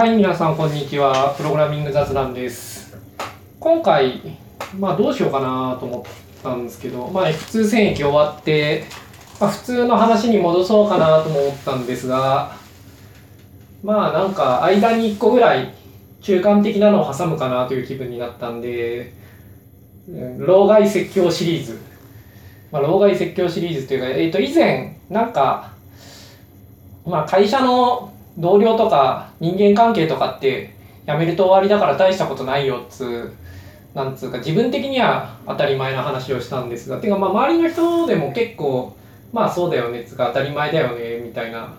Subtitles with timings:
[0.00, 1.34] はい、皆さん、こんにちは。
[1.36, 2.96] プログラミング雑談です。
[3.58, 4.22] 今回、
[4.78, 8.84] まあ、どうしようかなと思ったんですけど、まあ、F2 戦役終わって、
[9.38, 12.56] まあ、普通の話に戻そうかなとも思ったんですが、
[13.82, 15.74] まあ、なんか、間に1個ぐらい、
[16.22, 19.12] 中間的なのを挟むかなという気分になったんで、
[20.38, 21.78] 老害説教シリーズ。
[22.72, 25.72] まあ、老害説教シリーズというか、えっ、と、以前、なんか、
[27.04, 30.74] まあ、会社の同僚とか人間関係とかって
[31.06, 33.32] 辞めると終わりだから大したことないよっつう
[33.94, 38.96] なんつうか自分的には当たり前な話をしたんですがてかまあ周りの人でも結構
[39.32, 41.74] まあそうだよねつうか当たり前だよねみたいな、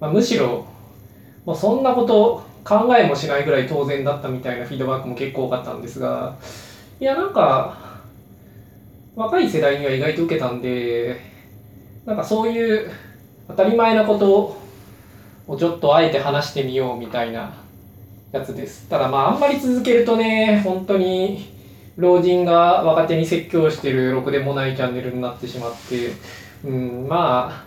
[0.00, 0.66] まあ、むしろ
[1.44, 6.36] もうそんなこと考えもしないぐらい当然だったみたいなフィードバックも結構多かったんですが
[6.98, 7.76] いやなんか
[9.16, 11.20] 若い世代には意外と受けたんで
[12.06, 12.90] なんかそういう
[13.48, 14.62] 当たり前なことを
[15.56, 17.52] ちょっとあえて話してみようみたいな
[18.32, 18.88] やつです。
[18.88, 21.52] ただまああんまり続けるとね、本当に
[21.96, 26.12] 老人が若手に説教してるろくでもないチャンネルになってしまって、
[26.64, 27.64] うん、まあ、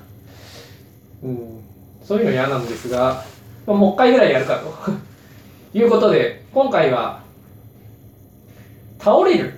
[1.24, 1.64] うん、
[2.04, 3.24] そういうの嫌なんですが、
[3.68, 4.74] まあ、もう一回ぐらいやるかと
[5.78, 7.22] いうことで、今回は、
[9.00, 9.56] 倒れるっ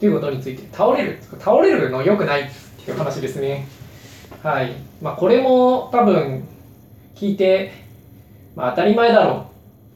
[0.00, 2.44] ていうことについて、倒れる、倒れるの良くないっ
[2.84, 3.66] ていう話ですね。
[4.42, 4.72] はい。
[5.02, 6.48] まあこれも多分、
[7.20, 7.70] 聞いて、
[8.56, 9.50] まあ、当たり前だろ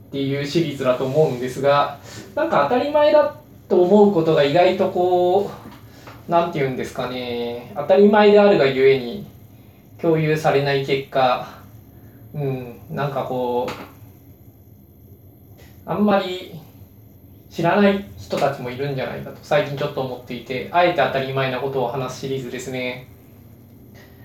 [0.08, 1.98] っていうシリーズだと思うんですが
[2.34, 3.34] なんか当たり前だ
[3.66, 5.50] と思うことが意外とこ
[6.28, 9.26] うなんて言うんですかね当たり前であるがゆえに
[10.02, 11.48] 共有されない結果
[12.34, 13.72] うんなんかこう
[15.86, 16.60] あんまり
[17.48, 23.13] 知らない人たちもいるんじゃないかと最近ちょっと思っていてあえて当たり前なことを話すシリーズですね。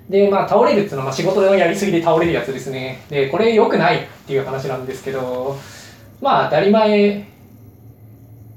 [0.10, 3.04] で、まあ、倒れるっていうのは、まあ、仕事のやりすぎで倒れるやつですね。
[3.10, 5.56] で、これ良くないっていう話なんですけど、
[6.20, 7.28] まあ、当たり前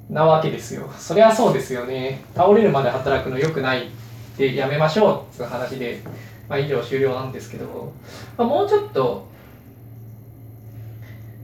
[0.09, 0.91] なわけですよ。
[0.99, 2.25] そりゃそうですよね。
[2.35, 3.91] 倒れるまで働くの良くないっ
[4.37, 6.01] てやめましょうっていう話で、
[6.49, 7.93] まあ、以上終了なんですけど、
[8.39, 9.31] まあ、もうちょっと、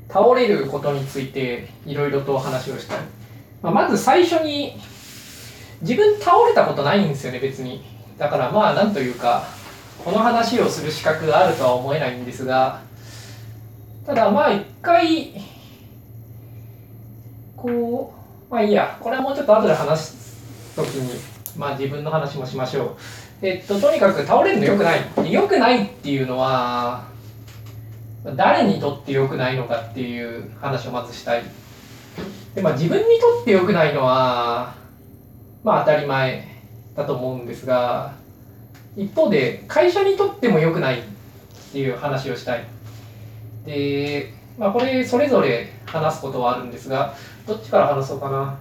[0.09, 2.99] 倒れることについていろいろとお話をしたい。
[3.63, 4.81] まあ、まず最初に、
[5.83, 7.85] 自分倒れたことないんですよね、別に。
[8.17, 9.58] だからまあ、なんというか、
[10.05, 12.81] この話をする資格があるとは思えないんですが
[14.07, 15.33] ただまあ一回
[17.57, 18.19] こう
[18.53, 18.97] まあいいや。
[19.01, 21.21] これはもうちょっと後で話す時に
[21.57, 22.97] まあ自分の話もしましょう。
[23.43, 25.01] えっととにかく倒れるの良くない。
[25.31, 27.05] 良くないっていうのは
[28.37, 31.43] 誰にとって良くないのかっていう話をまずしたい。
[32.55, 34.75] でまあ自分にとって良くないのは
[35.63, 36.49] まあ当たり前
[36.95, 38.15] だと思うんですが
[38.99, 41.03] 一方で会社にとっても良くないっ
[41.73, 42.65] ていう話をしたい。
[43.65, 47.15] で、まあこれそれぞれ話すことはあるんですが、
[47.47, 48.59] どっちから話そうかな。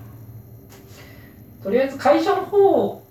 [1.63, 3.03] とりあえず会社の方、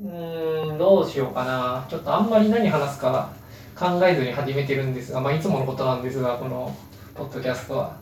[0.00, 1.84] うん、どうしようかな。
[1.88, 3.32] ちょっとあんまり何話すか
[3.74, 6.72] 考えずに始めてるんですが、まあいつものことなんですが、この
[7.16, 7.96] ポッドキャストは。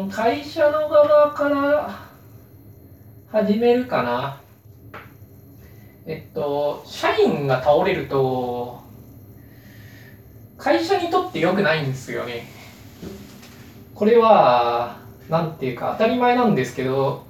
[0.00, 2.13] うん、会社の側から、
[3.34, 4.40] 始めるかな。
[6.06, 8.80] えっと、社員が倒れると、
[10.56, 12.46] 会社にとって良くないんですよね。
[13.92, 17.26] これは、なんていうか当たり前なんですけど、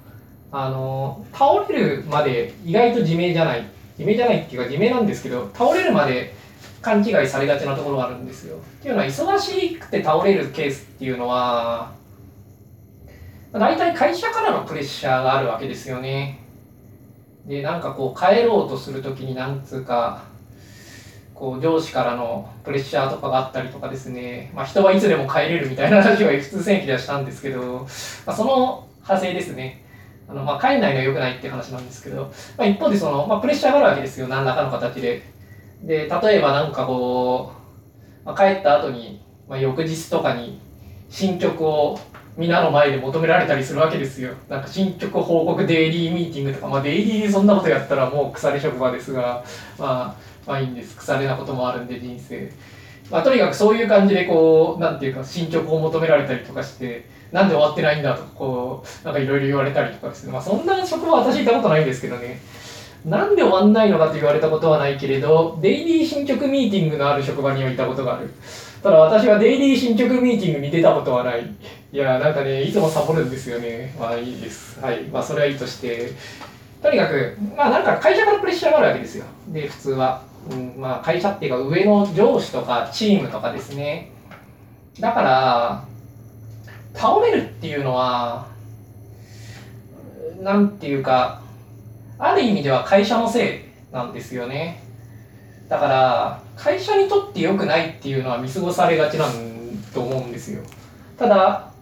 [0.52, 3.66] あの、倒れるまで意外と自明じゃない。
[3.96, 6.34] 自明じゃないっていうか自明なんですけど、倒れるまで
[6.82, 8.56] 勘違いされがちなところがあるんですよ。
[8.56, 11.92] っていうのは、忙しくて倒れるケースっていうのは、
[13.58, 16.40] 大体会社からのプレッシャーがあるわけですよね。
[17.46, 20.24] で、なんかこう帰ろうとするときになんつうか、
[21.34, 27.86] こう上司からのプレッシャーとかがあったりとかですね、まあ人はいつでも帰れるみたいな話は普通戦記ではしたんですけど、
[28.26, 29.84] まあ、その派生ですね。
[30.28, 35.22] あのまあ帰んないのは良くないっていう話なんですけど、まあ、一方でその、まあ、プレッシャーがあるわけですよ、何らかの形で。
[35.82, 37.52] で、例えばなんかこ
[38.24, 40.58] う、まあ、帰った後に、まあ、翌日とかに
[41.08, 41.98] 進捗を
[42.36, 44.32] 皆の前で求められたりするわけですよ。
[44.48, 49.44] なんか進捗報告デイリーミーティングとか、まあデイリーでそんなことやったらもう腐れ職場ですが、
[49.78, 50.16] まあ、
[50.46, 50.96] まあいいんです。
[50.96, 52.50] 腐れなこともあるんで人生。
[53.10, 60.32] まあとにかくそういう感じでこう、なんていうか進捗を求められたりとかして、なんで終わってないんだとか、こう、なんかいろいろ言われたりとかですね。
[60.32, 62.40] まあそんな職場私いたことないんですけどね。
[63.04, 68.32] なんで終わんないのかと言われたことはないけれど、デイリー進捗ミーティングのある職場にはいたことがある。
[68.82, 71.54] ただ私はデイリー進捗ミーティングに出たことはない。
[71.94, 73.94] いや、なんかね、いつもサボるんですよね。
[73.96, 74.80] まあいいです。
[74.80, 75.04] はい。
[75.04, 76.10] まあそれはいいとして。
[76.82, 79.24] とにかく、まあなんか会社からプレッシャーがあるわけですよ。
[79.46, 80.22] で、普通は。
[80.50, 84.10] うん、まあ会社っていうか上の上司とかチームとかですね。
[84.98, 85.84] だから、
[86.94, 88.48] 倒れるっていうのは、
[90.40, 91.42] なんていうか、
[92.18, 93.54] ある意味では会社のせ
[93.92, 94.82] いなんですよね。
[95.68, 99.32] だから、会社にとって良くないっていうのは見過ごされがちなん
[99.94, 100.60] と思うんですよ。
[101.16, 101.72] ただ、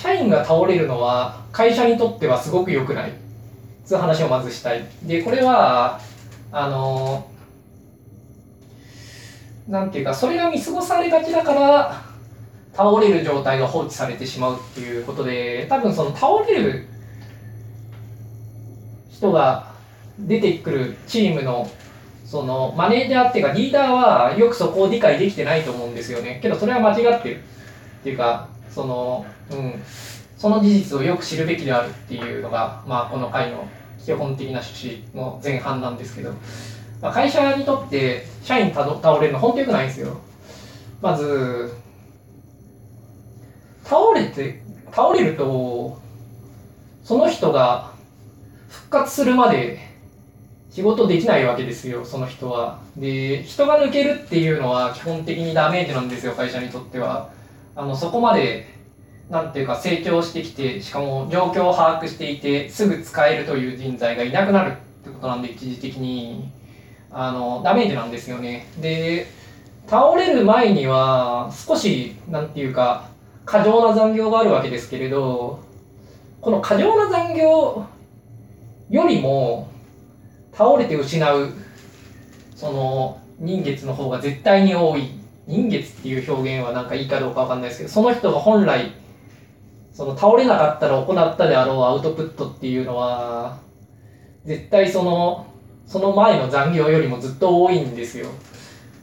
[0.00, 3.12] 社員が倒れるのは会社にとってはすごく良くない。
[3.84, 4.84] つう話をまずしたい。
[5.02, 6.00] で、これは、
[6.52, 7.28] あの、
[9.68, 12.02] なんていうか、それが見過ごされがちだから、
[12.72, 16.86] 倒れる状態が放置されてしまうっていうことで、多分その倒れる
[19.10, 19.72] 人が
[20.18, 21.68] 出てくるチームの
[22.24, 26.38] そのマネージャーっていうかリーダーはよくそこを理解できてないと思うんですよね。
[26.40, 27.40] けどそれは間違ってる
[28.00, 29.82] っていうか、その、うん、
[30.38, 33.68] その事実をよく知るべきであるっていうのが、まあこの回の
[34.04, 36.32] 基本的な趣旨の前半なんですけど、
[37.02, 40.18] まあ、会社にとって社員た倒れるの本当良くないんですよ。
[41.00, 41.74] まず、
[43.84, 44.62] 倒れて、
[44.92, 45.98] 倒れると、
[47.04, 47.92] その人が
[48.68, 49.78] 復活するまで
[50.70, 52.78] 仕事できないわけですよ、その人は。
[52.96, 57.30] で、人が抜けるっていうのは基本的にダメージなんですよ、会社にとっては。
[57.80, 58.66] あの、そこまで、
[59.30, 66.52] なんていうか成長してきて、しかも状況を把握していて、すぐ使えるという人材がいなくなるってことなんで、一時的に。
[67.10, 68.66] あの、ダメージなんですよね。
[68.80, 69.26] で、
[69.86, 73.08] 倒れる前には、少し、なんていうか、
[73.46, 75.60] 過剰な残業があるわけですけれど、
[76.42, 77.86] この過剰な残業
[78.90, 79.68] よりも、
[80.52, 81.52] 倒れて失う、
[82.54, 85.19] その、人月の方が絶対に多い。
[85.50, 88.92] 人月っていう表現はなんかいいかどうかわかんないですけど、その人が本来、
[89.92, 93.58] その倒れなかったら行ったであろうアウトプットっていうのは、
[94.44, 95.46] 絶対その、
[95.86, 98.28] その前の残業よりもずっと多いんですよ。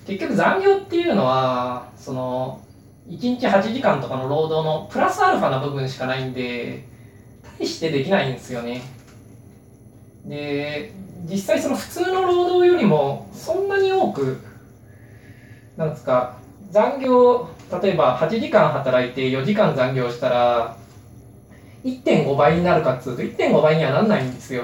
[0.06, 2.62] 結局残業っていうのは、その、
[3.10, 6.86] 1日8時間とかの労働のプラスアルファな部分しかないんで、
[7.60, 8.82] 大してできないんですよね。
[10.26, 10.94] で、
[11.30, 14.38] 実際その普通の労働よりもそんなに多く、
[15.78, 16.36] なんですか、
[16.72, 17.48] 残業、
[17.82, 20.76] 例えば8時間働いて4時間残業したら、
[21.86, 24.64] 1.5倍になるかっつうと1.5倍にはなんないんですよ。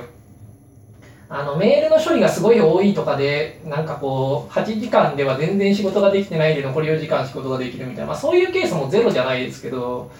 [1.29, 10.11] あの、メールの処理がすごい多いとかで、なんかこう、8時間では全然仕事ができてないで残り4時間仕事ができるみたいな、まあそういうケースもゼロじゃないですけど、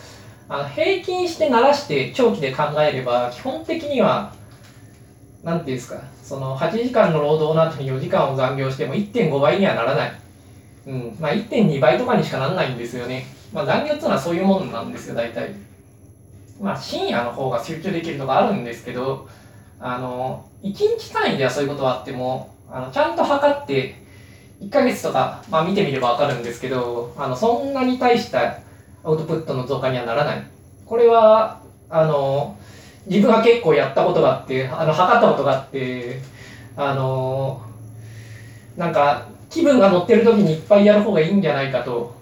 [0.48, 4.34] あの平均して鳴らして長期で考えれば、基本的には、
[5.44, 10.24] なんていうんですか、その8時間の労働の後に4時間を残業しても1.5倍にはならない。
[10.88, 11.18] うん。
[11.20, 13.26] まあ1.2倍とかにしかならないんですよね。
[13.54, 15.52] まあ残業っていうのはそういうもんなんですよ、大体。
[16.62, 19.28] まあ深夜の方が集中できるとかあるんですけど、
[19.80, 24.02] あの、1日単位ではそういうことはあっても、あのちゃんと測って、
[24.62, 28.60] 1ヶ月とか、まあ見てみればわかるんですけど、あの、そんなに大した
[29.04, 30.44] アウトプットの増加にはならない。
[30.86, 32.58] これは、あの、
[33.08, 36.20] 自分は結構やったことがあって、あの、測ったことがあって、
[36.78, 37.62] あの、
[38.78, 42.16] なんか、気分が乗ってる時にいっぱいやる方がいいんじゃないかと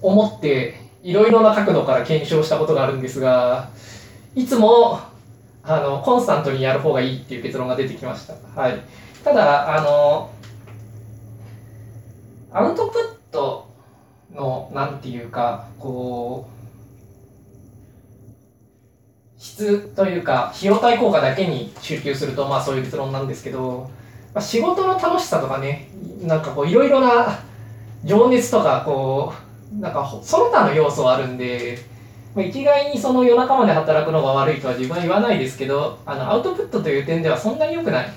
[0.00, 3.68] 思って、いろいろな角度から検証したことがあるんですが、
[4.34, 5.00] いつも
[5.64, 8.34] あの、コンスタントにやる方がいいっていう結論が出てきました。
[8.60, 8.80] はい。
[9.22, 10.30] ただ、あの、
[12.50, 13.68] アウトプット
[14.34, 16.52] の、なんていうか、こう、
[19.40, 23.88] 質というか、費用対効果だけに集中すると、まあそういう結論なんですけど、
[24.34, 25.88] まあ、仕事の楽しさとかね、
[26.22, 27.38] なんかこう、いろいろな
[28.04, 29.32] 情熱とか、こ
[29.76, 31.78] う、なんか、その他の要素はあるんで、
[32.34, 38.08] まあ一概にその夜中まで働くのが悪いとは自分は言わないですけど、あのアウトプットという点ではそんなに良くない。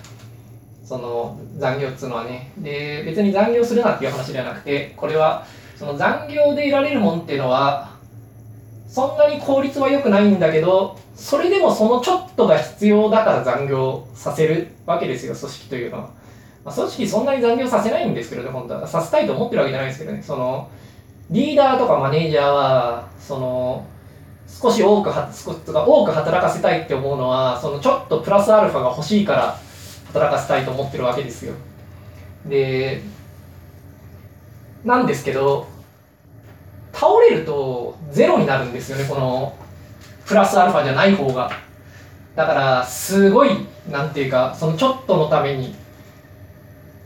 [0.85, 2.51] その残業っつうのはね。
[2.59, 5.45] で、別に残業するなっていう話ではなくて、これは
[5.75, 7.94] その残業で得られるもんっていうのは、
[8.87, 16.09] そんなに効率は良くないんだけど、それでもそのちょっとが必要だから残業させるわけですよ、組織というのは。
[16.63, 18.87] まあ、組織そんなに残業させないんですけどね、本当は。
[18.87, 20.21] させたいと思ってるわけじゃないですけどね。
[20.21, 20.69] その、
[21.29, 23.85] リーダーとかマネージャーは、その、
[24.47, 29.59] 少し多くは少し多く働かせたいって思うのはそのちょっとプラスアルファが欲しいから
[30.07, 31.53] 働かせたいと思ってるわけですよ
[32.45, 33.01] で
[34.83, 35.67] なんですけど
[36.95, 39.55] 倒れるとゼロになるんですよねこの
[40.25, 41.51] プラスアルファじゃない方が。
[42.35, 43.51] だからすごい
[43.89, 45.73] なんていうかそのちょっとのために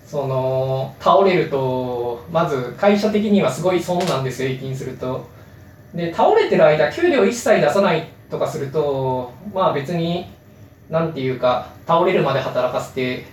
[0.06, 5.28] その倒れるとまず会社的にはすごい損なんですよ平均すると。
[5.94, 10.28] で、倒れてる間、給料一切出さないとかすると、まあ別に、
[10.90, 13.26] なんていうか倒れるまで働かせて、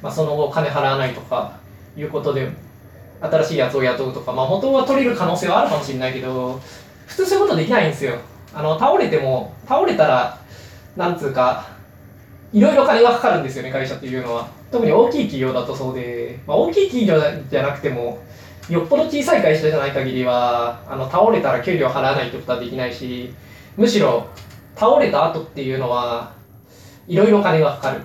[0.00, 1.58] まあ、その後金払わないとか
[1.96, 2.48] いうことで
[3.20, 6.60] 新しいやつを雇うとか、まあ、元は取れる可能性はあるかもしれないけど
[7.06, 8.16] 普通そういうことできないんですよ。
[8.52, 10.38] あの倒れても倒れたら
[10.96, 11.68] なんつうか
[12.52, 14.48] いろいろ金がかかるんですよね会社っていうのは。
[14.70, 18.20] 特に大きい企業だとそうで、まあ、大きい企業じゃなくても
[18.68, 23.34] よっぽど小さい会社じゃない限りはあの倒れたら給料払わないってことはできないし
[23.76, 24.28] むしろ
[24.76, 26.32] 倒れた後っていうのは
[27.08, 28.00] いろいろ金がかかる。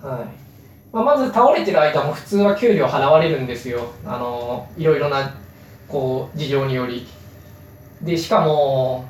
[0.00, 0.47] はい。
[0.92, 3.92] まあ、まず倒れてる間も普通は給料払われるんですよ。
[4.06, 5.34] あのいろいろな
[5.86, 7.06] こう事情により。
[8.02, 9.04] でしかも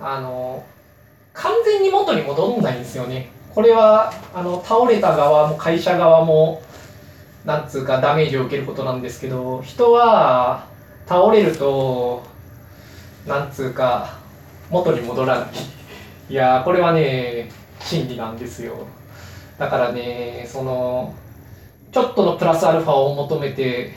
[0.00, 0.64] あの
[1.34, 3.30] 完全に元に戻んないんですよね。
[3.54, 6.60] これはあの倒れた側も会社側も
[7.44, 10.66] なんつうかダメージを受けることなんですけど人は
[11.06, 12.22] 倒れると
[13.26, 14.18] なんつうか
[14.70, 15.48] 元に戻らない
[16.30, 18.86] いやこれはね真理なんですよ
[19.58, 21.14] だからねその
[21.92, 23.92] ちょっとのプラスアルファを求めて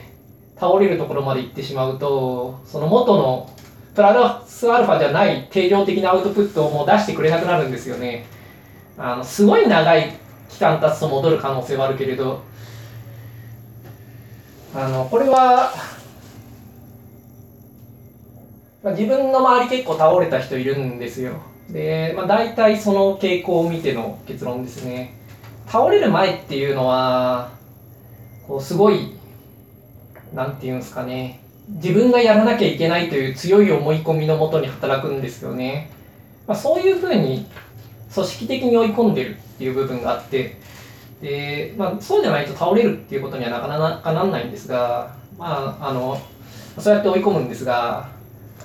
[0.56, 3.50] 倒れるところまで行ってしまうとその元の
[3.94, 8.26] プラスアルファじゃない定量的なアウトプットをもう出してくれなくなるんですよね
[8.96, 10.12] あのすごい長い
[10.48, 12.42] 期間経つと戻る可能性はあるけれど
[14.74, 15.72] あのこれは
[18.82, 21.42] まあ、自分の周り結構倒れた人いるんですよ。
[21.68, 25.14] で、まあ、大体その傾向を見ての結論ですね。
[25.68, 27.50] 倒れる前っていうのは、
[28.46, 29.14] こうすごい、
[30.34, 35.90] なんていうんですかね、自分がやらなきゃいけないという強い思い込みのもとに働くんですよね。
[36.46, 37.46] まあ、そういうふうに
[38.12, 40.56] 組織的に追い込んでるっていう部分があって、
[41.20, 46.18] で、まあ、そうじゃないと倒れるっていうことにはなかなかなんないんですが、まあ、あの、
[46.78, 48.08] そうやって追い込むんですが、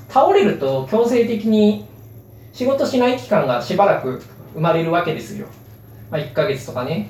[0.10, 1.86] 倒れると強制的に
[2.54, 4.22] 仕事しない期間がしばらく
[4.54, 5.48] 生まれるわけですよ。
[6.14, 7.10] まあ、1ヶ月とかね。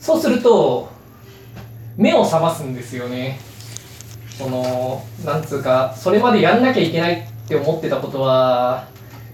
[0.00, 0.88] そうすると、
[1.98, 3.38] 目を覚ますんですよね。
[4.38, 8.86] その、なんつうか、それまでやんなきゃいけないって思ってたことは、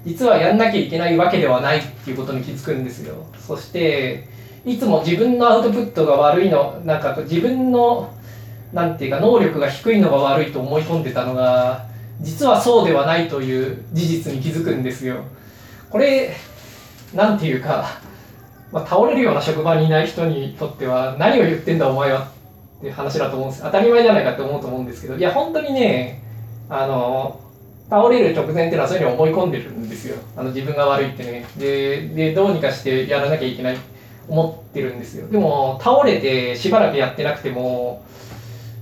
[0.04, 3.24] 実はやんなきゃいけないわけではないっていうことに気づくんですよ。
[3.38, 4.28] そして、
[4.66, 8.12] いつも自分のアウトプットが悪いの、なんか自分の、
[8.72, 11.86] なんていうか、能力が低いのが悪いと思い込んでたのが、
[12.20, 15.18] 実はそうではないという事実に気づくんですよ。
[15.88, 16.34] これ、
[17.14, 18.09] なんていうか、
[18.72, 22.30] まあ、倒れるような職場にいない人にとっては何を言ってんだお前は
[22.78, 23.62] っていう話だと思うんです。
[23.62, 26.22] 当たり前じゃないかって思うと思うんですけどいや本当にね
[26.68, 27.40] あの
[27.90, 30.16] 倒れる直前っていうのはそういうふうに思い込んでるんですよ。
[30.36, 31.44] あの自分が悪いってね。
[31.58, 33.76] ででどうにかしてやらなきゃいけない
[34.28, 35.26] 思ってるんですよ。
[35.28, 38.04] でも倒れてしばらくやってなくても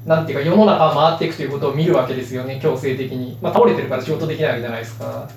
[0.05, 5.29] なんていうか世の中が回っていくということを見るわけですよね強制的に、まあ、倒れてるから仕事できないわけじゃないですか。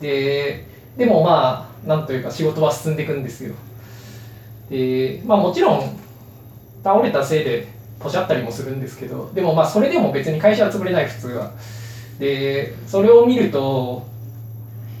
[0.00, 0.66] で
[0.96, 3.54] でもまあなんというか仕事は進んでいくんですよ。
[4.70, 5.98] でまあもちろん
[6.82, 11.52] 倒れたせいでポシャったりもするんですけどでもまあそれでも別に会社は潰れない普通は
[12.18, 14.06] でそれを見ると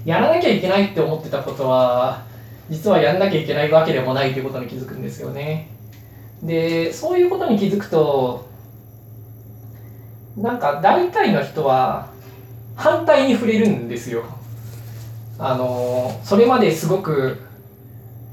[0.04, 2.22] やらなきゃいけないって思ってたことは
[2.68, 5.70] 実はやんなきゃいけないわけでもないということに気づくんですよね
[6.42, 8.48] でそういうことに気づくと
[10.36, 12.10] なんか大体の人は
[12.76, 14.24] 反対に触れるんですよ。
[15.38, 17.38] あのそれまですごく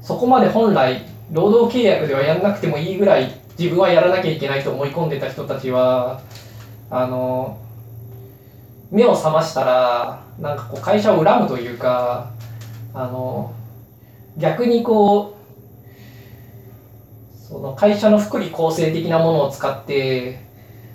[0.02, 6.22] そこまで本来労働契約ではやんなくてもいいぐらい自分はやらなきゃいけないと思い込んでた人たちは
[6.90, 7.60] あの
[8.92, 12.32] 目を覚ましたらなんかこう会社を恨むというか
[12.94, 13.54] あの
[14.38, 15.38] 逆にこう
[17.38, 20.42] その会社の福利厚生的なものを使って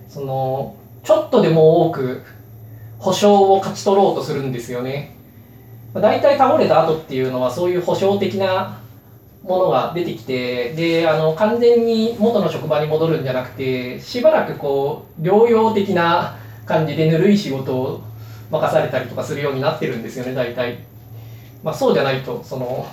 [0.08, 2.22] そのちょっとでも多く
[2.98, 5.16] 保証を勝ち取ろうとするんですよね。
[5.94, 8.81] 大体倒れた後っていうのはそういう保証的な
[9.44, 18.02] ものが出てきてであの完全に元の職場に戻るんじゃなくてしばらくこう療養的な感じでぬるい仕事を
[18.50, 20.78] 任されたりとかするようになってるんですよね大体。
[21.62, 22.86] まあ、そうじゃないとその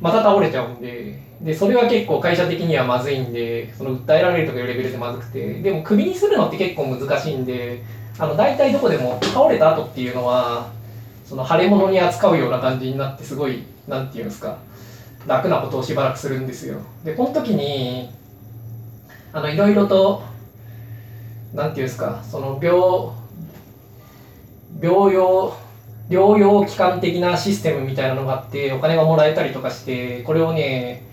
[0.00, 7.82] また倒れちゃうんででそれは結構会社的にはまずいんでその訴えられるとかいうレベルでまずくてでもクビにするのって結構難しいんで
[8.18, 10.70] あの大体どこでも倒れた後っていうのは
[11.24, 14.58] その腫れ物に扱うような感じになってすごいなんていうんですか
[15.26, 16.78] 楽なことをしばらくするんですよ。
[17.04, 18.10] でこの時に
[19.32, 20.22] あのいろいろと
[21.54, 22.80] なんていうんですかその病
[24.80, 25.56] 病養
[26.08, 31.04] 療養期間的なシステムみたいなのがあってお金がもらえたりとかしてこれをね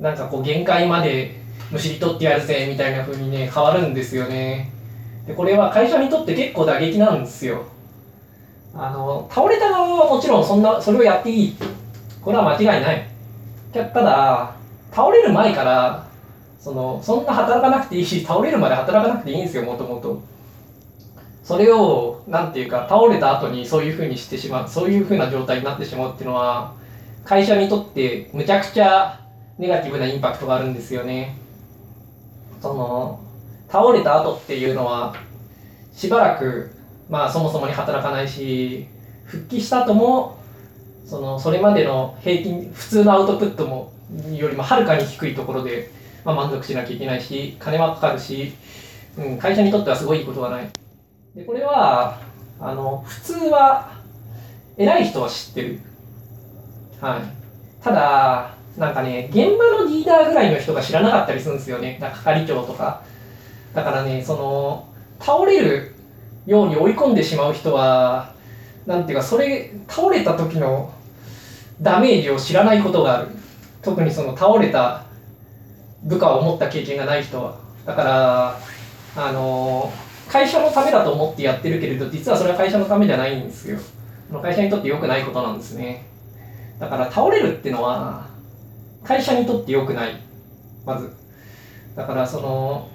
[0.00, 1.40] なんかこう限界まで
[1.70, 4.72] むしり取ってやるぜみたいな風にね変わるんですよね。
[5.26, 7.64] でこれは会社にとって結構打撃なんですよ。
[8.74, 11.56] あの倒れた側はもちろんそんなそれをやっていい。
[12.20, 13.09] これは間違いない。
[13.72, 14.54] ただ
[14.90, 16.06] 倒れる前から
[16.58, 20.22] そのそんな働かなくていいし倒れるまで働かなくていいんですよもともと。
[21.42, 26.74] それをなんていうか倒れた後にそういうふうにしてしまうそういうふうな状態になってしまうっていうのは
[27.24, 29.20] 会社にとってむちゃくちゃ
[29.58, 31.36] ネガティブなインパクトがあるんですよね。
[32.60, 33.20] その
[33.68, 35.14] 倒れた後っていうのは
[35.92, 36.70] しばらく
[37.08, 38.86] まあそもそもに働かないし
[39.24, 40.38] 復帰した後も
[41.10, 43.92] そのそれまでの平均普通のアウトプットも
[44.30, 45.90] よりもはるかに低いところで、
[46.24, 48.52] まあ、満足しなきゃいけないし金はかかるし、
[49.18, 50.68] うん、会社にとってはすごいことがない。
[51.34, 52.20] でこれは
[52.60, 53.90] あの普通は
[54.76, 55.80] 偉い人は知ってる。
[57.00, 57.82] はい。
[57.82, 61.98] ただなんかね現場のリーダーぐらいの人が知らなかったりするんですよね。
[62.00, 63.02] 係長とか。
[63.74, 64.88] だからねその
[65.18, 65.96] 倒れる
[66.46, 68.32] ように追い込んでしまう人は
[68.86, 70.94] なんていうかそれ倒れた時の
[71.80, 73.28] ダメージを知らないことがある。
[73.82, 75.04] 特にその倒れた
[76.02, 77.56] 部下を持った経験がない人は。
[77.86, 78.58] だから
[79.16, 79.90] あの
[80.28, 83.78] 会社のためだと思ってやってるけれど実はそれは会社のためじゃないんですよ。
[84.42, 86.06] 会社にとって良くないことなんですね。
[86.78, 88.28] だから倒れるってのは
[89.02, 90.20] 会社にとって良くない。
[90.84, 91.10] まず。
[91.96, 92.88] だからその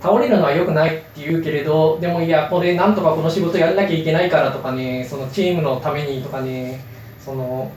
[0.00, 6.91] 倒れるのは良くないって言うけれどでもいやこれなんとかこの仕事やんなきゃいけないからとかねそのチームのためにとかね
[7.24, 7.70] その、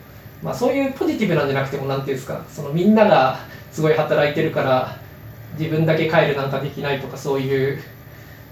[0.43, 3.39] まあ、そういうポジティブなんじゃなくても何て言うんですかそのみんなが
[3.71, 4.97] すごい働いてるから
[5.57, 7.79] 自分だけ帰るなんかできないとかそういう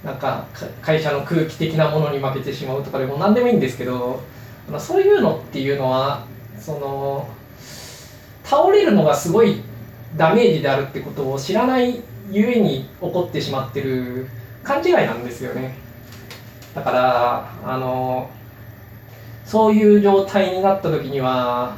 [0.03, 0.45] なんか
[0.81, 4.21] 会社の空気的なものに負けてしまうとかでも何でもいいんですけど、
[4.69, 6.25] まあ、そういうのっていうのは
[6.59, 7.27] その
[8.43, 9.61] 倒れるのがすごい
[10.17, 14.27] ダメージであるってことを知らないゆえに起こってしまってる
[14.63, 15.75] 勘違いなんですよね。
[16.75, 18.29] だからあの
[19.45, 21.75] そういう状態になった時には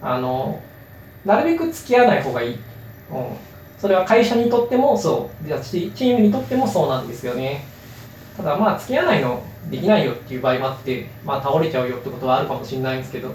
[0.00, 0.60] あの
[1.24, 2.58] なるべく付き合わない方がいい、うん、
[3.78, 5.46] それは会社にとってもそう。
[5.46, 7.64] じゃチームにとってもそうなんですよね。
[8.36, 13.34] ただまあ付き合わないのできないよっていう場合もあってまあ倒れちゃうよってことはあるかもしれないんですけど。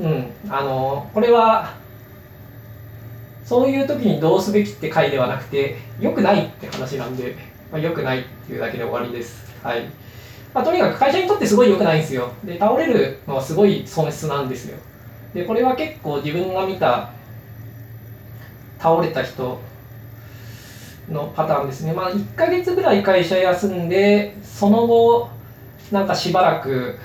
[0.00, 0.30] うん。
[0.48, 1.74] あのこれは
[3.44, 7.36] そういう時にどうすべきって回ではなくて、良くないって話なんで、
[7.70, 9.52] まあ、良くないっていうだけで終わりです。
[9.62, 9.82] はい。
[10.54, 12.30] まあ、とにかく会社にとってすごい良くないんですよ。
[12.44, 14.78] で、倒れるのはすごい損失なんですよ。
[15.34, 17.10] で、これは結構自分が見た
[18.78, 19.58] 倒れた人
[21.10, 21.92] のパターンですね。
[21.92, 25.28] まあ、1ヶ月ぐらい会社休んで、その後、
[25.90, 26.98] なんかしばらく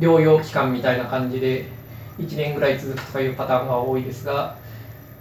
[0.00, 1.68] 療養期間みたいな感じで、
[2.18, 4.56] 1年ぐらい続くとかいうパターンが多いですが、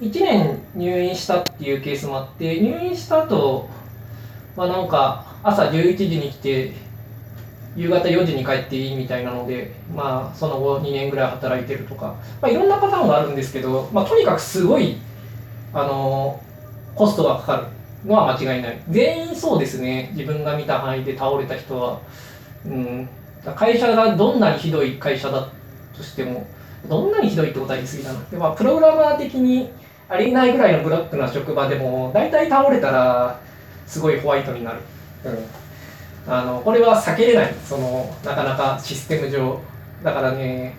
[0.02, 3.70] 1年入院したっていうケースもあって入院した後
[4.56, 6.74] まあなんか朝11時に来て
[7.76, 14.98] 夕方4時に帰っていいみたいなのでまあその後2年ぐらい働いてるとか、まあ、いろんなパターンがあるんですけど、まあ、とにかくすごい
[15.74, 16.42] あの
[16.96, 18.82] コストがかかるのは間違いない。
[18.90, 20.10] 全員そうですね。
[20.14, 22.02] 自分が見た範囲で倒れた人は、
[22.66, 23.10] うん、
[23.56, 25.50] 会社がどんなにひどい会社だ
[25.96, 26.48] としても
[26.88, 28.20] どんなにひどいってことは言い過ぎだな。
[28.30, 29.70] で、まあ、プログラマー的に
[30.08, 33.40] ありえないぐらいのブロックな職場でも大体倒れたら
[33.86, 34.80] すごいホワイトになる、
[35.26, 35.46] うん、
[36.28, 37.54] あのこれは避けれない。
[37.66, 39.60] そのなかなかシステム上。
[40.04, 40.78] だからね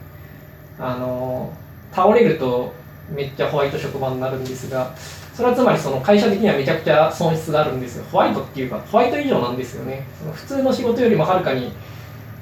[0.78, 1.52] あの
[1.92, 2.72] 倒れると
[3.10, 4.94] めっちゃホワイト職場になるんですが
[5.34, 8.04] それはつまりその会社的にはめちゃくちゃ損失があるんですよ。
[8.10, 10.06] ホワイトっていうかホワイト以上なんですよね。
[10.18, 11.72] その普通の仕事よりもはるかに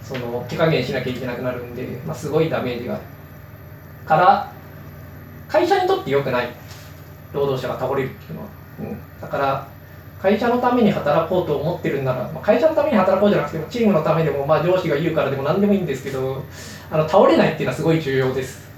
[0.02, 3.00] その手加減しなきゃいけなくなるんで、まあ、すごいダメージが
[4.06, 4.52] から
[5.48, 6.48] 会社にとって良くない。
[7.32, 8.48] 労働者が倒れるっていうのは、
[8.80, 9.68] うん、だから
[10.20, 16.42] 会社のために働こうと思ってるんなら、まあ、会社のために働こうじゃなくてもチームのためでも、まあ、上司が言うからでも何でもいいんですけど
[16.90, 18.68] あの倒れないっていうのはすごい重要です、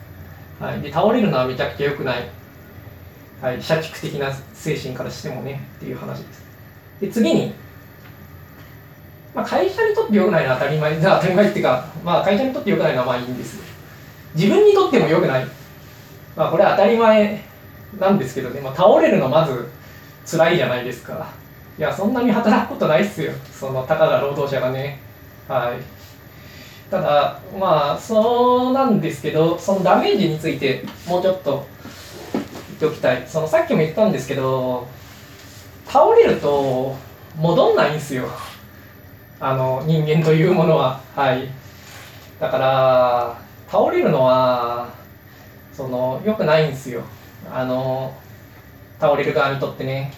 [0.60, 2.28] はい、で倒れるのはめちゃくちゃ良くない、
[3.40, 6.44] はい、社畜的な精神からしてもねっていう話です。
[7.00, 7.54] で次に
[9.34, 13.60] まあ、会社にとって良くないのは当たり前当たり前っていうか、まあ、会社にとって良くないのはまあいいんです。
[14.34, 15.46] 自分にとっても良くない、
[16.36, 17.42] まあ、これは当たり前
[17.98, 19.68] なんですけどね、まあ、倒れるのまず
[20.24, 21.32] 辛いじゃないですか。
[21.78, 23.32] いやそんなに働くことないっすよ。
[23.52, 25.00] そのたかが労働者がね。
[25.48, 26.90] はい。
[26.90, 31.66] ただまあそうなんですけどそのダメージについてもうちょっと
[32.32, 32.44] 言っ
[32.78, 33.24] ておきたい。
[33.26, 34.86] そのさっきも言ったんですけど
[35.86, 36.96] 倒れると
[37.36, 38.28] 戻んないんですよ。
[39.38, 41.00] あの人間というものは。
[41.16, 41.48] はい。
[42.38, 44.88] だから倒れるのは
[45.72, 47.02] その良くないんですよ。
[47.50, 48.12] あの
[49.00, 50.12] 倒れる側にとってね。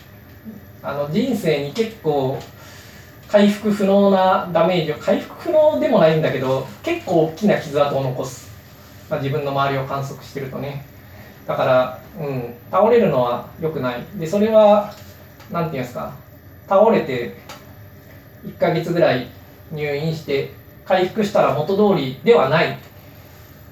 [0.83, 2.39] あの人生に結構
[3.29, 8.51] 回復不能なダメージを回復不能でもないんだけど結構大きな傷跡を残す、
[9.09, 10.85] まあ、自分の周りを観測してるとね。
[11.47, 14.05] だからうん倒れるのは良くない。
[14.17, 14.93] でそれは
[15.51, 16.15] 何て言うんですか。
[16.69, 17.37] 倒れて
[18.45, 19.29] 1ヶ月ぐらい
[19.71, 20.53] 入院して
[20.85, 22.77] 回復したら元通りではない。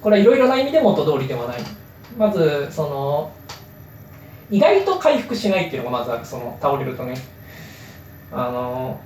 [0.01, 1.59] これはいろいろな意味で元通りではない。
[2.17, 3.31] まずその
[4.51, 7.15] 意外と回復しないっていうのがまずあるその倒れるとね。
[8.31, 8.99] あの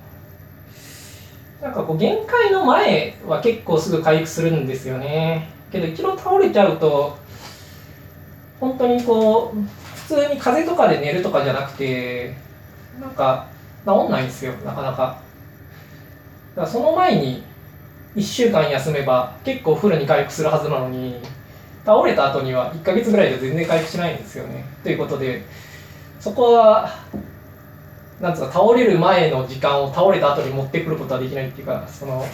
[1.60, 5.50] なんかこう限界の前は結構すぐ回復するんですよね。
[5.72, 7.16] けど一度倒れちゃうと
[8.60, 9.60] 本当にこう
[9.96, 12.36] 普通に風邪とかで寝るとかじゃなくて
[13.00, 13.46] なんか
[13.84, 15.20] 治んないんですよなかなか。
[16.56, 17.42] だからその前に
[18.16, 21.20] 1週間休めば結構フルに回復するはずなのに
[21.86, 24.64] 倒れた後には1ヶ月ぐらいで全然回復しないんですよね。
[24.82, 25.44] ということで
[26.18, 26.90] そこは
[28.20, 32.26] なんつうか倒れる前の時間を倒れた後に持ってくることはできないっていうかその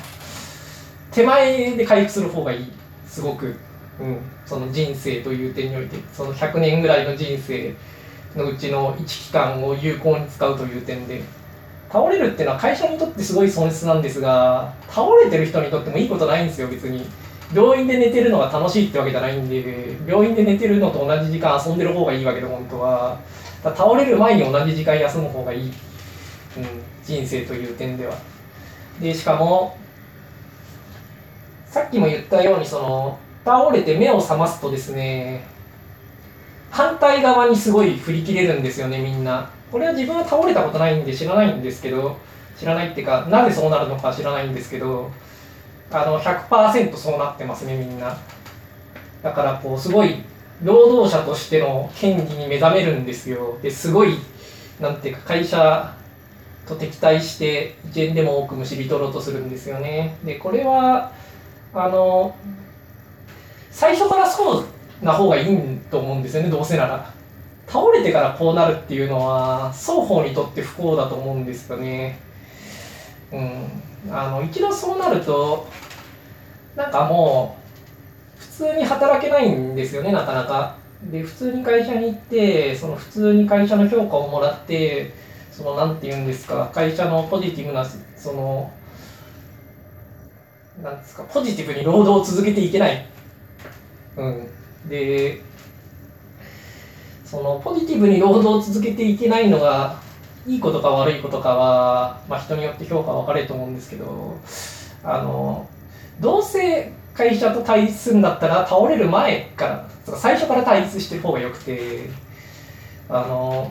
[1.11, 2.73] 手前で回復する方がいい。
[3.07, 3.57] すごく、
[4.01, 5.99] うん、その人生という点において。
[6.15, 7.75] その100年ぐらいの人生
[8.35, 11.23] のうちの1期間を有効に使うという点で。
[11.91, 17.05] 倒れるっていうのは会社にとってすごい損失なんですが倒れてる人にとってもいいことないんですよ別に。
[17.55, 23.19] 病院で寝てるのが楽しいってわけじゃないんで病院で寝てるのと同じ時間遊んでる方がいいわけで本当は
[23.63, 25.73] 倒れる前に同じ時間休む方がいい、うん、
[27.05, 28.15] 人生という点では。
[29.01, 29.77] でしかも
[31.67, 35.45] さっきも言ったようにその倒れて目を覚ますとですね
[36.71, 39.51] 反対側にすごい振り切れるんですよねみんな。
[39.71, 42.19] これは自分は倒れたことないんで知らないんですけど
[42.59, 45.11] 知らないっていうかなぜそうなるのか知らないんですけど
[45.93, 48.17] あの100%そうなってますねみんな。
[49.23, 50.17] だからこうすごい
[50.63, 53.59] 労働者としての権利に目覚めるんですよ。
[53.63, 54.17] ですごい
[54.81, 55.95] なんていうか会社
[56.67, 60.17] と敵対して一円でも多くむしり取ろうとするんですよね。
[60.25, 61.13] でこれは
[61.75, 62.35] あの
[63.71, 64.65] 最初からそう
[65.03, 67.13] な方がいいと思うんですよねどうせなら。
[67.67, 72.19] 倒れてからこうなるっていうのは双方にとって不幸だと思うんですよね。
[73.33, 75.69] うん、あの一度そうなると
[76.75, 77.57] なんかも
[78.37, 80.77] う普通に働けないんですよねなかなか。
[81.11, 85.13] で普通に会社に行ってその普通に会社の評価をもらって
[85.51, 87.85] その何て言うんですか会社のポジティブな
[88.17, 88.73] その
[90.81, 93.07] なんですかポジティブに労働を続けていけない。
[94.17, 94.49] うん、
[94.89, 95.41] で
[97.25, 100.02] そのポジティブに労働を続けていけないのが
[100.47, 104.39] いいことか悪いことかは、まあ、人によって評価は分かれると思うんですけど
[105.05, 105.69] あの
[106.21, 109.67] どうせ会社と対立するんだったら倒れる前か
[110.07, 112.09] ら最初から対立してる方がよくて
[113.09, 113.71] あの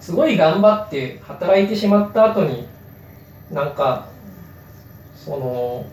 [0.00, 2.66] すごい頑張って働いてしまった後に
[3.50, 4.08] なんか
[5.16, 5.86] その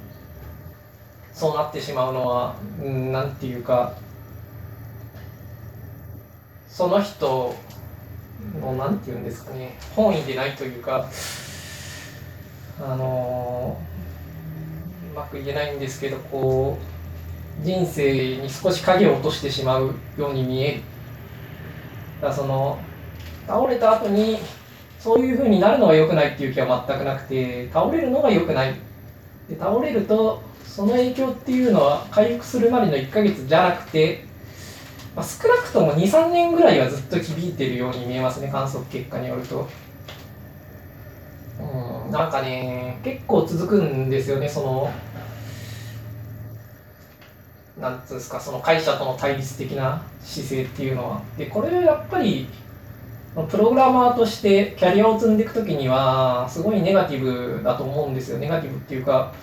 [1.33, 3.93] そうなってしまうのは何、ん、て言うか
[6.67, 7.55] その人
[8.59, 9.77] の何て言うんですかね。
[9.95, 11.09] 本意でないというか
[12.81, 13.77] あの
[15.11, 16.77] うまく言えないんですけどこ
[17.61, 20.81] う人生に少し影を落としてしまうように見える。
[22.21, 22.79] だからその
[23.47, 24.37] 倒れた後に
[24.99, 28.75] そういうふうになるのは良くないっていう気は全くなくて倒れるのが良くない。
[29.49, 34.25] で倒れるとその影響っていうのは回復するまでの1ヶ月じゃなくて
[35.19, 39.67] まあ、少なくとも23年ぐらいはずっと響いてるように見えますね観測結果によると。
[41.59, 44.89] うんなんかね結構続くんですよねその
[47.77, 51.21] なんつうんですかその会社との対立的な姿勢っていうのは。
[51.37, 52.47] でこれやっぱり
[53.49, 58.39] プログラマーとしてキャリアを積んでいく時にはすごいネガティブだと思うんですよ。
[58.39, 59.33] ネガティブっていうか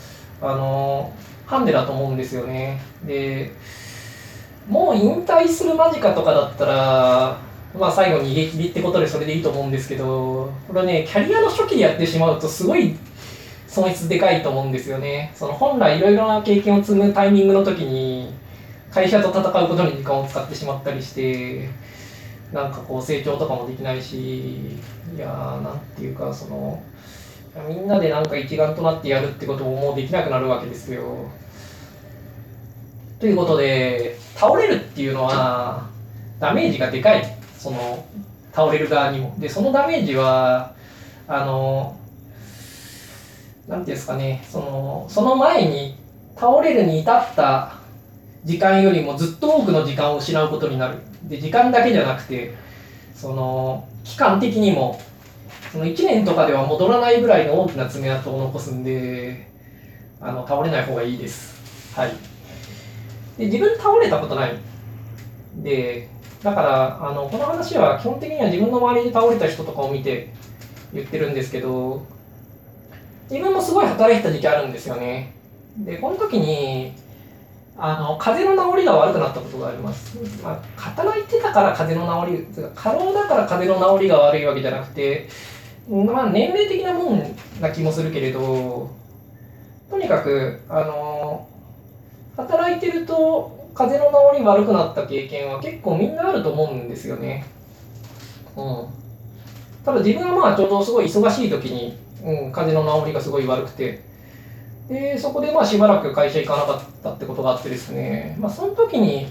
[0.41, 1.13] あの
[1.45, 2.81] ハンデだと思うんですよね。
[3.05, 3.53] で
[4.69, 7.39] もう引退する間近とかだったら、
[7.79, 12.97] まあ最後逃げ切りってことでそれでいいと思うんですけど、これはね、キャリアの初期でやってしまうとすごい
[13.69, 15.33] 損失でかいと思うんですよね。
[15.35, 18.35] その本来いろいろな経験を積むタイミングの時に、
[18.91, 21.69] 会社と戦うことに時間を使ってしまったりして、
[22.53, 24.57] なんかこう成長とかもできないし、
[25.15, 26.83] いやー、なんていうか、その、
[27.69, 31.03] みんなでなんか一丸となってやるってことももうできなくなるわけですよ。
[33.27, 35.89] ということで、倒れるっていうのは、
[36.39, 37.37] ダメージがでかい。
[37.59, 38.07] その、
[38.53, 39.35] 倒れる側にも。
[39.37, 40.75] で、そのダメージは、
[41.27, 41.99] あの、
[43.67, 45.97] なんていうんですかね、その、その前に
[46.37, 47.81] 倒れるに至った
[48.45, 50.99] 時間よりもずっと多くの時間を失うことになる。
[51.25, 52.55] で、時間だけじゃなくて、
[53.13, 55.01] その、期間的にも、
[55.73, 59.49] その1年とかでは戻らないぐらいの大きな爪痕を残すんで、
[60.21, 61.57] あの倒れない方がいいです。
[61.93, 62.36] はい。
[63.39, 64.57] で自分倒れたことない。
[65.57, 66.09] で、
[66.43, 70.31] だからあのこの話は基本的には自分の周りで倒れた人とかを見て
[70.93, 72.05] 言ってるんですけど、
[73.31, 75.33] 自分もすごい働いてた時期あるんですよね。
[75.79, 76.95] で、この時に、
[77.79, 80.17] あの風邪の治りが悪くなったことがあります。
[80.43, 85.29] まあ、働いてたから風邪の治り、過労だから風邪の治りが悪いわけじゃなくて、
[85.89, 88.91] まあ、年齢的なもんな気もするけれど、
[89.91, 91.06] とにかく、あの、
[92.37, 97.45] 働いてると風邪の治り悪くなった経験は結構みんなあると思うんですよね。
[98.57, 98.87] うん。
[99.85, 104.03] ただ自分はまあちょうどすごい忙しい時に、うん、風邪の治りがすごい悪くて、
[104.89, 109.27] で、そこでまあしばらく会社行かなかったってことがあってですね、まあその時に、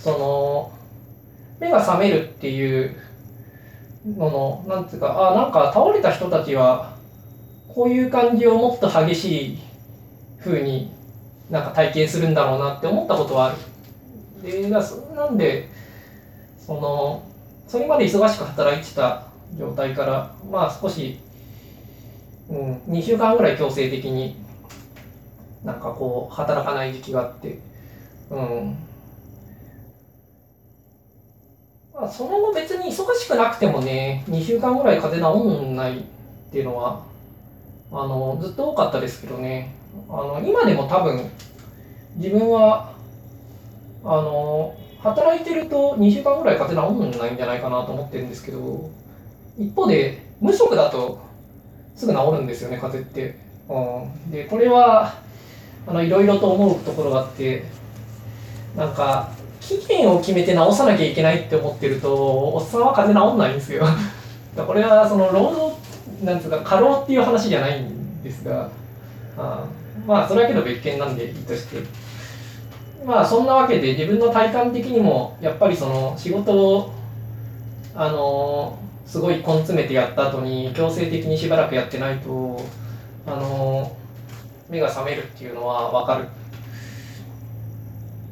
[0.00, 0.72] その、
[1.60, 2.96] 目が覚めるっていう
[4.06, 6.96] のの、なんつうか、あなんか倒れた人たちは、
[7.68, 9.58] こういう感じをもっと激しい
[10.40, 10.95] 風に
[11.50, 13.56] なんか体験するんだろうなって思ったことはある。
[14.42, 15.68] で、なんで、
[16.58, 17.22] その、
[17.68, 19.24] それまで忙しく働いてた
[19.58, 21.18] 状態から、まあ少し、
[22.48, 24.36] うん、2週間ぐらい強制的に
[25.64, 27.58] なんかこう働かない時期があって
[28.30, 28.76] うん
[31.92, 36.02] まあその後別に忙しくなくてもね2週間ぐらい風邪治んないっ
[36.52, 37.04] ていうのは
[37.90, 39.74] あのずっと多かったですけどね
[40.08, 41.30] あの今でも多分
[42.16, 42.92] 自分は
[44.04, 48.90] あの働いてると2週間ぐらい風邪治んないんじゃないかなと思ってるんですけど
[49.58, 51.20] 一方で無職だと
[51.94, 53.46] すぐ治るんですよね風邪って。
[53.68, 55.14] うん、でこれは
[55.86, 57.64] あのいろいろと思うところがあって
[58.76, 63.84] なんか期限を決めて直さなきゃいけないって思ってるとおっさんは風邪治んないんですよ。
[64.56, 68.70] これはその労働なんつうか過労っていう話じゃないんですが
[69.36, 69.66] あ
[70.06, 71.78] まあそれだけど別件なんでいいとして。
[73.06, 76.92] まあそんなわけで自分の体感的にもやっぱりその仕事を
[77.94, 82.60] あのすごい根詰めてやった後に強制的にしばらくやってないと
[83.24, 83.96] あの
[84.68, 86.26] 目が覚めるっていうのは分かる。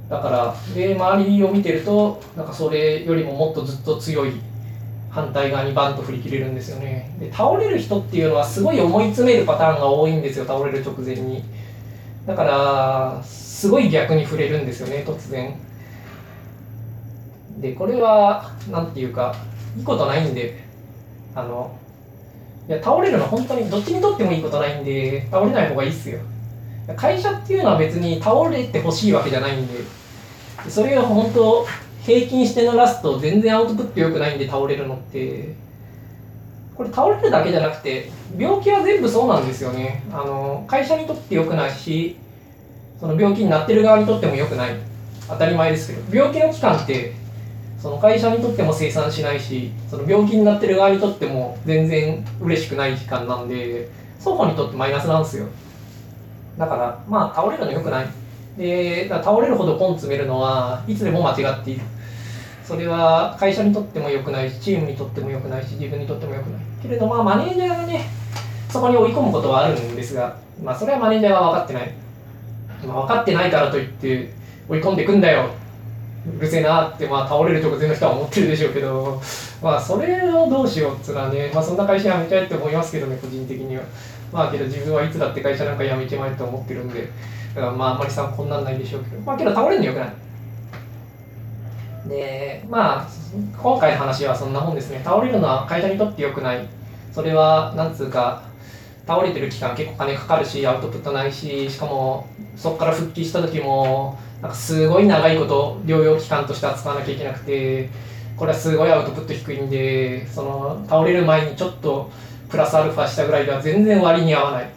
[0.09, 4.33] だからで周りを見てるとなんかそれよりももっとずっと強い
[5.15, 7.15] 反対側にバンと振り切れるんですよね。
[7.21, 11.45] で倒れる人っていうのはすごい思い詰めるパターンが多いんですよ倒れる直前に。
[12.27, 15.55] だからすごい逆に触れるんですよね突然。
[17.61, 19.37] でこれは何て言うか
[19.79, 20.65] いいことないんで
[21.37, 21.71] あの
[22.69, 26.19] いや倒れるの本当にどっちにとってもいいことないんで倒れない方がいいっすよ。
[26.97, 29.75] 会社っていうのは別に倒れてほしいわけじゃないんで
[30.69, 31.65] それが本当
[32.05, 35.55] 平均してのラスト全然アウトプット良くないんで倒れるのって。
[36.77, 40.03] これ倒れるだけじゃなくて病気は全部そうなんですよね。
[40.13, 42.17] あの会社にとって良くないし
[42.99, 44.75] その病気になってる側にとっても良くない。
[45.29, 46.17] 当たり前ですけど。
[46.17, 47.15] 病気の期間って
[47.79, 53.89] その会社にとっても生産しないしその病気になってる側にとっても全然嬉しくない期間なんで
[54.19, 55.47] 双方にとってマイナスなんですよ。
[56.59, 58.07] だからまあ倒れるのよくない。
[58.57, 61.81] で倒れるほど根詰めるのはいつでも間違っている。
[62.65, 66.61] それは会社にとっても良くないしチームにとっても良くないし自分にとっても良くない。
[66.83, 68.07] けれどまあマネージャーがね
[68.71, 71.93] そこに追い込むことはあるんですがまあそれはマネージャーが分かってない、
[72.87, 74.33] まあ、分かってないからといって
[74.69, 75.51] 追い込んでいくんだよ。
[76.27, 79.21] うるせえなって、まあ、倒れる直前の人は思ってるでしょうけど、
[79.63, 83.83] まあ、それをどうしようっつうのはね、まあ、そんな会社辞めちゃえって思いますけどね、個人的には。
[84.33, 87.11] まあ、けど自分はいつだって会社なんか辞めちまえと思ってるんで、
[87.61, 90.09] まあ、あんまり参考にならないでしょうけど、まあ、けど倒れるのよくない。
[92.09, 93.09] で、まあ、
[93.57, 95.01] 今回の話はそんなもんですね。
[95.05, 96.67] 倒れるのは会社にとって良くない。
[97.13, 98.43] それは、なんつうか、
[99.07, 107.89] 倒れてる期間結構金かかるし、アウトプットないし、しかも、そこから復帰した時も、なんかすごい長いこと療養期間として扱わなきゃいけなくて
[108.37, 112.11] これはすごいアウトプット低いんでその倒れる前にちょっと
[112.51, 114.71] プラスアルファしたぐらいでは全然割に合わない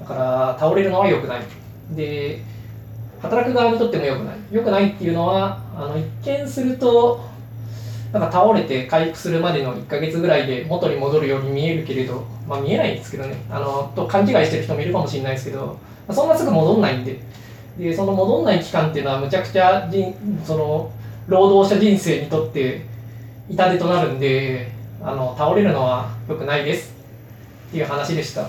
[0.00, 1.42] だから倒れるのは良くない
[1.90, 2.42] で
[3.20, 4.36] 働く側にとっても良くない。
[4.50, 7.24] 良くないっていうのはあの一見すると
[8.12, 13.36] なんか倒れて回復するまでの1ヶ月ぐらいで元に戻るように見えるけれど、まあ、見えないんですけどね。
[13.50, 15.78] あのと勘違いしてる人もいるかもしれないですけど
[16.10, 17.20] そんなすぐ戻んないんで。
[17.78, 20.14] でその戻んない期間っていうのはむちゃくちゃ人
[20.46, 20.90] その
[21.28, 22.86] 労働者人生にとって
[23.50, 24.72] 痛手となるんで
[25.02, 26.94] あの倒れるのは良くないです。
[27.68, 28.48] っていう話でした、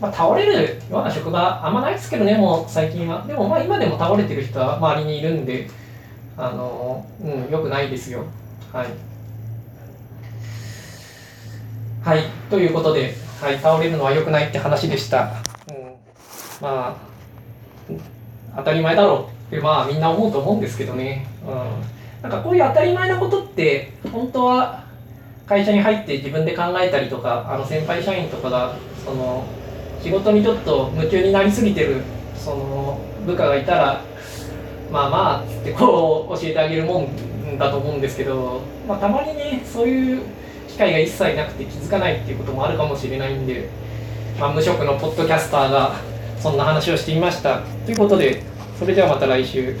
[0.00, 3.24] まあ、倒れるような職場あんまないですけどねもう最近は。
[3.26, 5.68] でもまあ今でも倒れてる人は周りにいるんで
[6.36, 8.24] あのうん良くないですよ。
[8.72, 8.86] はい。
[12.02, 15.22] はい、ということで、はい、倒れるのは良くないって話でした。
[15.68, 15.94] うん、
[16.60, 16.96] まあ、
[18.56, 19.36] 当たり前だろう。
[19.46, 21.26] って、まあみんな思うと思うんですけどね。
[21.44, 24.84] うん、なんかこういう当たり前なことって、本当は
[25.46, 29.44] 会社に入って自分で考えたりとか、あの先輩社員とかが、その、
[30.02, 32.02] 仕事にちょっと夢中になりすぎてる、
[32.36, 34.00] その、部下がいたら、
[34.90, 40.22] まあまあ、つってこう教えてあげるもんだと思うんですけど、まあたまにね、そういう
[40.68, 43.68] 機会が一切なくて気づかないっていうこともあるかもしれないんで、
[44.38, 45.96] まあ、無職のポッドキャスターが
[46.38, 47.62] そんな話をしてみました。
[47.84, 48.42] ということで、
[48.78, 49.76] それではまた来週。